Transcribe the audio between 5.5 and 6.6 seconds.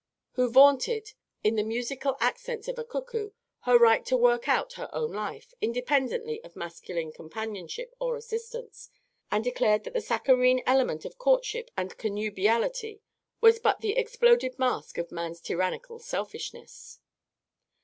independently of